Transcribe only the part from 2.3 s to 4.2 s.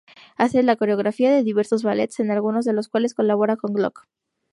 algunos de los cuales colabora con Gluck.